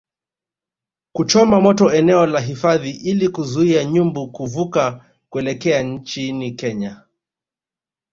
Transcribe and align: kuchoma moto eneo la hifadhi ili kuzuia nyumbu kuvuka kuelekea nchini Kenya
kuchoma 1.13 1.61
moto 1.61 1.91
eneo 1.91 2.25
la 2.25 2.39
hifadhi 2.39 2.89
ili 2.91 3.29
kuzuia 3.29 3.83
nyumbu 3.85 4.31
kuvuka 4.31 5.05
kuelekea 5.29 5.83
nchini 5.83 6.51
Kenya 6.51 7.03